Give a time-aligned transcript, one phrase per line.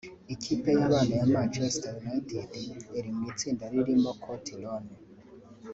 [0.33, 2.49] Ikipe y’abana ya Manchester United
[2.97, 4.93] iri mu itsinda ririmo Co Tyrone